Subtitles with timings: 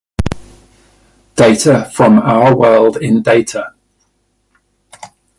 [1.35, 3.75] Data from Our World in Data.